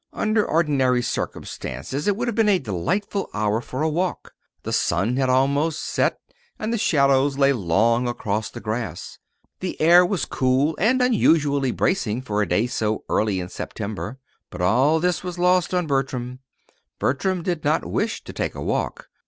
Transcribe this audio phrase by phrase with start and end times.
[0.13, 4.33] Under ordinary circumstances it would have been a delightful hour for a walk.
[4.63, 6.17] The sun had almost set,
[6.57, 9.19] and the shadows lay long across the grass.
[9.59, 14.17] The air was cool and unusually bracing for a day so early in September.
[14.49, 16.39] But all this was lost on Bertram.
[16.97, 19.07] Bertram did not wish to take a walk.